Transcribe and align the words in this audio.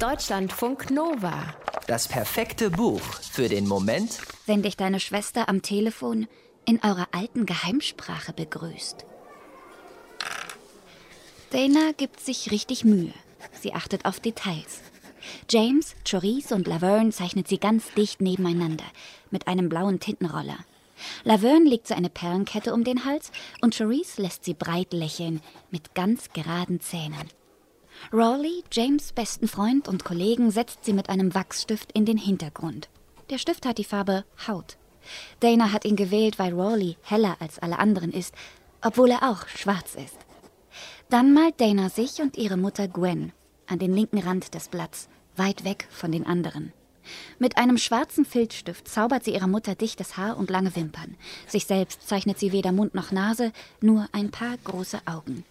Deutschlandfunk 0.00 0.92
Nova. 0.92 1.42
Das 1.88 2.06
perfekte 2.06 2.70
Buch 2.70 3.00
für 3.00 3.48
den 3.48 3.66
Moment, 3.66 4.18
wenn 4.46 4.62
dich 4.62 4.76
deine 4.76 5.00
Schwester 5.00 5.48
am 5.48 5.60
Telefon 5.60 6.28
in 6.64 6.78
eurer 6.84 7.08
alten 7.10 7.46
Geheimsprache 7.46 8.32
begrüßt. 8.32 9.04
Dana 11.50 11.90
gibt 11.96 12.20
sich 12.20 12.52
richtig 12.52 12.84
Mühe. 12.84 13.12
Sie 13.60 13.74
achtet 13.74 14.04
auf 14.04 14.20
Details. 14.20 14.82
James, 15.50 15.96
Chorice 16.08 16.54
und 16.54 16.68
Laverne 16.68 17.10
zeichnet 17.10 17.48
sie 17.48 17.58
ganz 17.58 17.92
dicht 17.94 18.20
nebeneinander 18.20 18.86
mit 19.32 19.48
einem 19.48 19.68
blauen 19.68 19.98
Tintenroller. 19.98 20.58
Laverne 21.24 21.68
legt 21.68 21.88
so 21.88 21.94
eine 21.94 22.10
Perlenkette 22.10 22.72
um 22.72 22.84
den 22.84 23.04
Hals 23.04 23.32
und 23.62 23.76
Chorice 23.76 24.22
lässt 24.22 24.44
sie 24.44 24.54
breit 24.54 24.92
lächeln 24.92 25.40
mit 25.72 25.96
ganz 25.96 26.32
geraden 26.32 26.80
Zähnen. 26.80 27.28
Rawley, 28.12 28.64
James' 28.72 29.12
besten 29.12 29.48
Freund 29.48 29.88
und 29.88 30.04
Kollegen, 30.04 30.50
setzt 30.50 30.84
sie 30.84 30.92
mit 30.92 31.08
einem 31.08 31.34
Wachsstift 31.34 31.92
in 31.92 32.04
den 32.04 32.18
Hintergrund. 32.18 32.88
Der 33.30 33.38
Stift 33.38 33.66
hat 33.66 33.78
die 33.78 33.84
Farbe 33.84 34.24
Haut. 34.46 34.76
Dana 35.40 35.72
hat 35.72 35.84
ihn 35.84 35.96
gewählt, 35.96 36.38
weil 36.38 36.52
Rawley 36.52 36.96
heller 37.02 37.36
als 37.40 37.58
alle 37.58 37.78
anderen 37.78 38.12
ist, 38.12 38.34
obwohl 38.82 39.10
er 39.10 39.30
auch 39.30 39.46
schwarz 39.48 39.94
ist. 39.94 40.16
Dann 41.10 41.32
malt 41.32 41.60
Dana 41.60 41.88
sich 41.88 42.20
und 42.20 42.36
ihre 42.36 42.56
Mutter 42.56 42.88
Gwen 42.88 43.32
an 43.66 43.78
den 43.78 43.94
linken 43.94 44.18
Rand 44.18 44.54
des 44.54 44.68
Blatts, 44.68 45.08
weit 45.36 45.64
weg 45.64 45.86
von 45.90 46.10
den 46.10 46.26
anderen. 46.26 46.72
Mit 47.38 47.56
einem 47.56 47.78
schwarzen 47.78 48.24
Filzstift 48.24 48.88
zaubert 48.88 49.24
sie 49.24 49.34
ihrer 49.34 49.46
Mutter 49.46 49.74
dichtes 49.74 50.16
Haar 50.16 50.36
und 50.36 50.50
lange 50.50 50.74
Wimpern. 50.76 51.16
Sich 51.46 51.66
selbst 51.66 52.06
zeichnet 52.06 52.38
sie 52.38 52.52
weder 52.52 52.72
Mund 52.72 52.94
noch 52.94 53.12
Nase, 53.12 53.52
nur 53.80 54.08
ein 54.12 54.30
paar 54.30 54.56
große 54.64 55.00
Augen. 55.06 55.44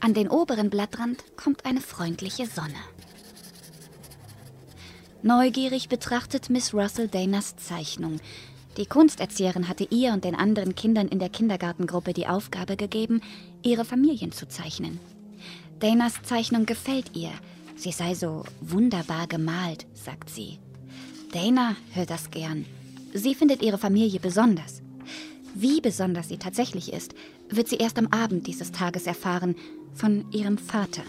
An 0.00 0.14
den 0.14 0.28
oberen 0.28 0.70
Blattrand 0.70 1.24
kommt 1.36 1.64
eine 1.64 1.80
freundliche 1.80 2.46
Sonne. 2.46 2.74
Neugierig 5.22 5.88
betrachtet 5.88 6.50
Miss 6.50 6.74
Russell 6.74 7.08
Danas 7.08 7.56
Zeichnung. 7.56 8.20
Die 8.76 8.86
Kunsterzieherin 8.86 9.68
hatte 9.68 9.88
ihr 9.90 10.12
und 10.12 10.24
den 10.24 10.34
anderen 10.34 10.74
Kindern 10.74 11.08
in 11.08 11.18
der 11.18 11.30
Kindergartengruppe 11.30 12.12
die 12.12 12.26
Aufgabe 12.26 12.76
gegeben, 12.76 13.22
ihre 13.62 13.84
Familien 13.84 14.32
zu 14.32 14.46
zeichnen. 14.46 15.00
Danas 15.80 16.22
Zeichnung 16.22 16.66
gefällt 16.66 17.16
ihr. 17.16 17.32
Sie 17.74 17.92
sei 17.92 18.14
so 18.14 18.44
wunderbar 18.60 19.26
gemalt, 19.26 19.86
sagt 19.94 20.30
sie. 20.30 20.58
Dana 21.32 21.76
hört 21.92 22.10
das 22.10 22.30
gern. 22.30 22.64
Sie 23.12 23.34
findet 23.34 23.62
ihre 23.62 23.78
Familie 23.78 24.20
besonders. 24.20 24.82
Wie 25.58 25.80
besonders 25.80 26.28
sie 26.28 26.36
tatsächlich 26.36 26.92
ist, 26.92 27.14
wird 27.48 27.66
sie 27.66 27.76
erst 27.76 27.96
am 27.98 28.08
Abend 28.08 28.46
dieses 28.46 28.72
Tages 28.72 29.06
erfahren, 29.06 29.54
von 29.94 30.30
ihrem 30.30 30.58
Vater. 30.58 31.00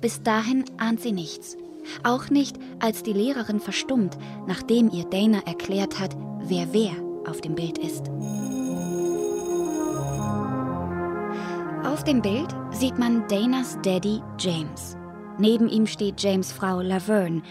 Bis 0.00 0.22
dahin 0.22 0.64
ahnt 0.78 1.02
sie 1.02 1.12
nichts. 1.12 1.58
Auch 2.02 2.30
nicht, 2.30 2.56
als 2.80 3.02
die 3.02 3.12
Lehrerin 3.12 3.60
verstummt, 3.60 4.16
nachdem 4.46 4.90
ihr 4.90 5.04
Dana 5.04 5.40
erklärt 5.40 6.00
hat, 6.00 6.16
wer 6.44 6.72
wer 6.72 6.92
auf 7.26 7.42
dem 7.42 7.56
Bild 7.56 7.76
ist. 7.76 8.08
Auf 11.84 12.04
dem 12.04 12.22
Bild 12.22 12.48
sieht 12.70 12.98
man 12.98 13.28
Danas 13.28 13.76
Daddy 13.82 14.22
James. 14.38 14.96
Neben 15.38 15.68
ihm 15.68 15.86
steht 15.86 16.22
James 16.22 16.52
Frau 16.52 16.80
Laverne 16.80 17.42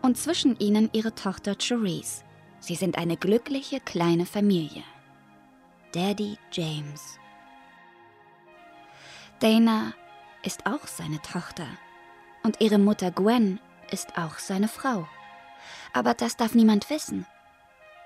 und 0.00 0.16
zwischen 0.16 0.58
ihnen 0.58 0.88
ihre 0.94 1.14
Tochter 1.14 1.58
Therese. 1.58 2.24
Sie 2.60 2.76
sind 2.76 2.96
eine 2.96 3.18
glückliche 3.18 3.80
kleine 3.80 4.24
Familie. 4.24 4.82
Daddy 5.96 6.36
James. 6.52 7.18
Dana 9.38 9.94
ist 10.42 10.66
auch 10.66 10.86
seine 10.86 11.22
Tochter. 11.22 11.66
Und 12.42 12.60
ihre 12.60 12.76
Mutter 12.76 13.10
Gwen 13.10 13.60
ist 13.90 14.18
auch 14.18 14.38
seine 14.38 14.68
Frau. 14.68 15.08
Aber 15.94 16.12
das 16.12 16.36
darf 16.36 16.54
niemand 16.54 16.90
wissen. 16.90 17.24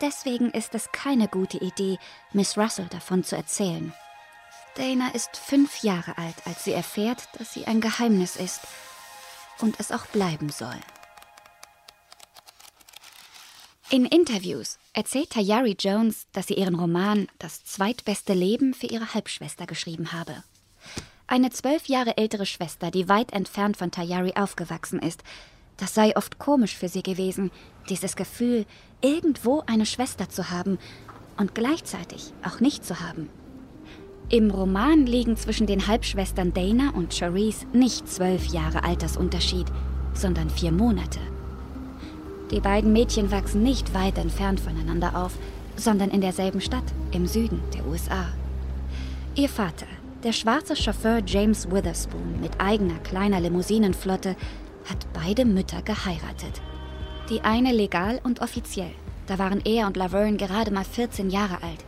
Deswegen 0.00 0.52
ist 0.52 0.72
es 0.76 0.92
keine 0.92 1.26
gute 1.26 1.58
Idee, 1.58 1.98
Miss 2.32 2.56
Russell 2.56 2.86
davon 2.86 3.24
zu 3.24 3.34
erzählen. 3.34 3.92
Dana 4.76 5.08
ist 5.12 5.36
fünf 5.36 5.82
Jahre 5.82 6.16
alt, 6.16 6.36
als 6.46 6.62
sie 6.62 6.72
erfährt, 6.72 7.28
dass 7.40 7.52
sie 7.52 7.66
ein 7.66 7.80
Geheimnis 7.80 8.36
ist 8.36 8.60
und 9.58 9.80
es 9.80 9.90
auch 9.90 10.06
bleiben 10.06 10.50
soll. 10.50 10.78
In 13.90 14.06
Interviews 14.06 14.78
erzählt 14.92 15.30
Tayari 15.30 15.76
Jones, 15.78 16.26
dass 16.32 16.48
sie 16.48 16.54
ihren 16.54 16.74
Roman 16.74 17.28
Das 17.38 17.64
zweitbeste 17.64 18.34
Leben 18.34 18.74
für 18.74 18.86
ihre 18.86 19.14
Halbschwester 19.14 19.66
geschrieben 19.66 20.12
habe. 20.12 20.42
Eine 21.26 21.50
zwölf 21.50 21.86
Jahre 21.86 22.16
ältere 22.16 22.46
Schwester, 22.46 22.90
die 22.90 23.08
weit 23.08 23.32
entfernt 23.32 23.76
von 23.76 23.90
Tayari 23.90 24.32
aufgewachsen 24.34 24.98
ist. 24.98 25.22
Das 25.76 25.94
sei 25.94 26.16
oft 26.16 26.38
komisch 26.38 26.76
für 26.76 26.88
sie 26.88 27.02
gewesen, 27.02 27.50
dieses 27.88 28.16
Gefühl, 28.16 28.66
irgendwo 29.00 29.62
eine 29.66 29.86
Schwester 29.86 30.28
zu 30.28 30.50
haben 30.50 30.78
und 31.36 31.54
gleichzeitig 31.54 32.32
auch 32.44 32.60
nicht 32.60 32.84
zu 32.84 33.00
haben. 33.00 33.30
Im 34.28 34.50
Roman 34.50 35.06
liegen 35.06 35.36
zwischen 35.36 35.66
den 35.66 35.86
Halbschwestern 35.86 36.52
Dana 36.52 36.90
und 36.90 37.14
Charisse 37.14 37.66
nicht 37.72 38.08
zwölf 38.08 38.46
Jahre 38.46 38.84
Altersunterschied, 38.84 39.66
sondern 40.14 40.50
vier 40.50 40.72
Monate. 40.72 41.20
Die 42.50 42.60
beiden 42.60 42.92
Mädchen 42.92 43.30
wachsen 43.30 43.62
nicht 43.62 43.94
weit 43.94 44.18
entfernt 44.18 44.60
voneinander 44.60 45.16
auf, 45.16 45.38
sondern 45.76 46.10
in 46.10 46.20
derselben 46.20 46.60
Stadt 46.60 46.84
im 47.12 47.26
Süden 47.26 47.62
der 47.74 47.86
USA. 47.86 48.28
Ihr 49.36 49.48
Vater, 49.48 49.86
der 50.24 50.32
schwarze 50.32 50.74
Chauffeur 50.74 51.20
James 51.24 51.70
Witherspoon 51.70 52.40
mit 52.40 52.60
eigener 52.60 52.98
kleiner 52.98 53.40
Limousinenflotte 53.40 54.36
hat 54.88 55.06
beide 55.12 55.44
Mütter 55.44 55.82
geheiratet. 55.82 56.60
Die 57.30 57.42
eine 57.42 57.72
legal 57.72 58.20
und 58.24 58.42
offiziell. 58.42 58.90
Da 59.28 59.38
waren 59.38 59.60
er 59.64 59.86
und 59.86 59.96
Laverne 59.96 60.36
gerade 60.36 60.72
mal 60.72 60.84
14 60.84 61.30
Jahre 61.30 61.62
alt. 61.62 61.84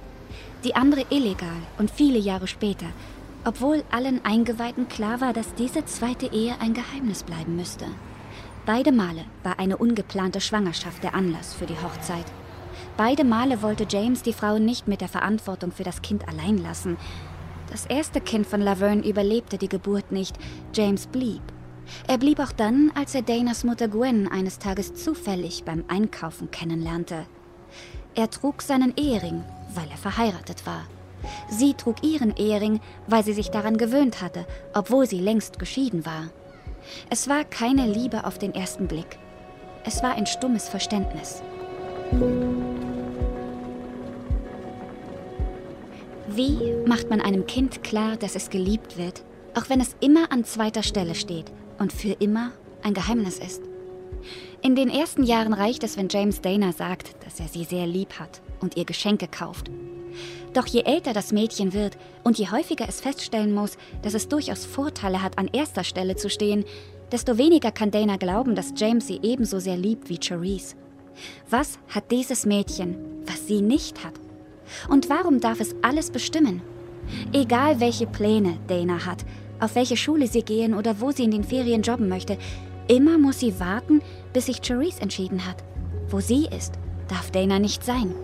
Die 0.62 0.76
andere 0.76 1.04
illegal 1.10 1.48
und 1.78 1.90
viele 1.90 2.20
Jahre 2.20 2.46
später, 2.46 2.86
obwohl 3.44 3.82
allen 3.90 4.24
Eingeweihten 4.24 4.88
klar 4.88 5.20
war, 5.20 5.32
dass 5.32 5.54
diese 5.56 5.84
zweite 5.84 6.26
Ehe 6.26 6.54
ein 6.60 6.74
Geheimnis 6.74 7.24
bleiben 7.24 7.56
müsste. 7.56 7.86
Beide 8.64 8.92
Male 8.92 9.24
war 9.42 9.58
eine 9.58 9.76
ungeplante 9.76 10.40
Schwangerschaft 10.40 11.02
der 11.02 11.14
Anlass 11.14 11.52
für 11.52 11.66
die 11.66 11.80
Hochzeit. 11.82 12.26
Beide 12.96 13.24
Male 13.24 13.60
wollte 13.60 13.86
James 13.88 14.22
die 14.22 14.32
Frau 14.32 14.58
nicht 14.58 14.86
mit 14.86 15.00
der 15.00 15.08
Verantwortung 15.08 15.72
für 15.72 15.82
das 15.82 16.00
Kind 16.00 16.28
allein 16.28 16.58
lassen. 16.58 16.96
Das 17.70 17.86
erste 17.86 18.20
Kind 18.20 18.46
von 18.46 18.60
Laverne 18.60 19.04
überlebte 19.04 19.58
die 19.58 19.68
Geburt 19.68 20.12
nicht. 20.12 20.38
James 20.72 21.08
blieb. 21.08 21.42
Er 22.06 22.18
blieb 22.18 22.38
auch 22.38 22.52
dann, 22.52 22.92
als 22.94 23.16
er 23.16 23.22
Danas 23.22 23.64
Mutter 23.64 23.88
Gwen 23.88 24.28
eines 24.28 24.60
Tages 24.60 24.94
zufällig 24.94 25.64
beim 25.64 25.82
Einkaufen 25.88 26.52
kennenlernte. 26.52 27.26
Er 28.14 28.30
trug 28.30 28.62
seinen 28.62 28.94
Ehering, 28.96 29.42
weil 29.74 29.90
er 29.90 29.96
verheiratet 29.96 30.66
war. 30.66 30.84
Sie 31.48 31.74
trug 31.74 32.04
ihren 32.04 32.36
Ehering, 32.36 32.78
weil 33.08 33.24
sie 33.24 33.32
sich 33.32 33.50
daran 33.50 33.76
gewöhnt 33.76 34.22
hatte, 34.22 34.46
obwohl 34.72 35.06
sie 35.06 35.18
längst 35.18 35.58
geschieden 35.58 36.06
war. 36.06 36.28
Es 37.10 37.28
war 37.28 37.44
keine 37.44 37.86
Liebe 37.86 38.24
auf 38.24 38.38
den 38.38 38.54
ersten 38.54 38.88
Blick. 38.88 39.18
Es 39.84 40.02
war 40.02 40.14
ein 40.14 40.26
stummes 40.26 40.68
Verständnis. 40.68 41.42
Wie 46.28 46.58
macht 46.86 47.10
man 47.10 47.20
einem 47.20 47.46
Kind 47.46 47.82
klar, 47.82 48.16
dass 48.16 48.36
es 48.36 48.48
geliebt 48.48 48.96
wird, 48.96 49.22
auch 49.54 49.68
wenn 49.68 49.80
es 49.80 49.96
immer 50.00 50.32
an 50.32 50.44
zweiter 50.44 50.82
Stelle 50.82 51.14
steht 51.14 51.52
und 51.78 51.92
für 51.92 52.12
immer 52.12 52.52
ein 52.82 52.94
Geheimnis 52.94 53.38
ist? 53.38 53.62
In 54.62 54.76
den 54.76 54.88
ersten 54.88 55.24
Jahren 55.24 55.52
reicht 55.52 55.82
es, 55.82 55.96
wenn 55.96 56.08
James 56.08 56.40
Dana 56.40 56.72
sagt, 56.72 57.16
dass 57.24 57.40
er 57.40 57.48
sie 57.48 57.64
sehr 57.64 57.86
lieb 57.86 58.18
hat 58.18 58.40
und 58.60 58.76
ihr 58.76 58.84
Geschenke 58.84 59.26
kauft. 59.26 59.70
Doch 60.52 60.66
je 60.66 60.82
älter 60.82 61.12
das 61.12 61.32
Mädchen 61.32 61.72
wird 61.72 61.96
und 62.24 62.38
je 62.38 62.50
häufiger 62.50 62.88
es 62.88 63.00
feststellen 63.00 63.54
muss, 63.54 63.76
dass 64.02 64.14
es 64.14 64.28
durchaus 64.28 64.64
Vorteile 64.64 65.22
hat, 65.22 65.38
an 65.38 65.48
erster 65.52 65.84
Stelle 65.84 66.16
zu 66.16 66.28
stehen, 66.28 66.64
desto 67.10 67.38
weniger 67.38 67.70
kann 67.70 67.90
Dana 67.90 68.16
glauben, 68.16 68.54
dass 68.54 68.72
James 68.76 69.06
sie 69.06 69.20
ebenso 69.22 69.58
sehr 69.60 69.76
liebt 69.76 70.08
wie 70.08 70.18
Charisse. 70.22 70.76
Was 71.50 71.78
hat 71.88 72.10
dieses 72.10 72.46
Mädchen, 72.46 72.96
was 73.26 73.46
sie 73.46 73.60
nicht 73.60 74.04
hat? 74.04 74.14
Und 74.88 75.10
warum 75.10 75.40
darf 75.40 75.60
es 75.60 75.74
alles 75.82 76.10
bestimmen? 76.10 76.62
Egal 77.32 77.80
welche 77.80 78.06
Pläne 78.06 78.58
Dana 78.68 79.04
hat, 79.04 79.24
auf 79.60 79.74
welche 79.74 79.96
Schule 79.96 80.26
sie 80.26 80.42
gehen 80.42 80.74
oder 80.74 81.00
wo 81.00 81.10
sie 81.10 81.24
in 81.24 81.30
den 81.30 81.44
Ferien 81.44 81.82
jobben 81.82 82.08
möchte, 82.08 82.38
immer 82.88 83.18
muss 83.18 83.40
sie 83.40 83.60
warten, 83.60 84.00
bis 84.32 84.46
sich 84.46 84.60
Charisse 84.62 85.02
entschieden 85.02 85.46
hat. 85.46 85.62
Wo 86.08 86.20
sie 86.20 86.46
ist, 86.46 86.74
darf 87.08 87.30
Dana 87.30 87.58
nicht 87.58 87.84
sein. 87.84 88.14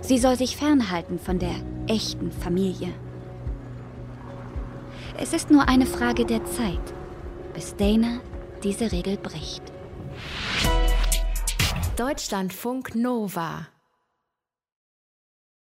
Sie 0.00 0.18
soll 0.18 0.36
sich 0.36 0.56
fernhalten 0.56 1.18
von 1.18 1.38
der 1.38 1.54
echten 1.86 2.32
Familie. 2.32 2.92
Es 5.18 5.32
ist 5.32 5.50
nur 5.50 5.68
eine 5.68 5.86
Frage 5.86 6.24
der 6.24 6.44
Zeit, 6.44 6.94
bis 7.54 7.74
Dana 7.76 8.20
diese 8.62 8.92
Regel 8.92 9.16
bricht. 9.16 9.62
Deutschlandfunk 11.96 12.94
Nova 12.94 13.66